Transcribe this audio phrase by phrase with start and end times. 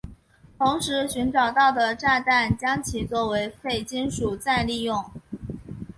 [0.57, 5.05] 同时寻找到的炸弹将其作为废金属再利用。